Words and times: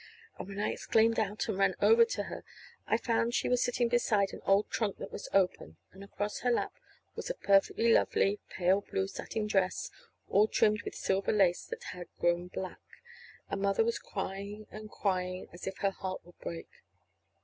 And 0.39 0.47
when 0.47 0.59
I 0.59 0.71
exclaimed 0.71 1.19
out 1.19 1.47
and 1.47 1.59
ran 1.59 1.75
over 1.79 2.05
to 2.05 2.23
her, 2.23 2.43
I 2.87 2.97
found 2.97 3.35
she 3.35 3.47
was 3.49 3.61
sitting 3.63 3.87
beside 3.87 4.33
an 4.33 4.41
old 4.47 4.67
trunk 4.71 4.97
that 4.97 5.11
was 5.11 5.29
open; 5.31 5.77
and 5.91 6.03
across 6.03 6.39
her 6.39 6.49
lap 6.49 6.73
was 7.15 7.29
a 7.29 7.35
perfectly 7.35 7.93
lovely 7.93 8.39
pale 8.49 8.81
blue 8.81 9.05
satin 9.07 9.45
dress 9.45 9.91
all 10.27 10.47
trimmed 10.47 10.81
with 10.81 10.95
silver 10.95 11.31
lace 11.31 11.65
that 11.65 11.83
had 11.93 12.07
grown 12.19 12.47
black. 12.47 12.81
And 13.51 13.61
Mother 13.61 13.83
was 13.83 13.99
crying 13.99 14.65
and 14.71 14.89
crying 14.89 15.47
as 15.53 15.67
if 15.67 15.77
her 15.81 15.91
heart 15.91 16.25
would 16.25 16.39
break. 16.39 16.69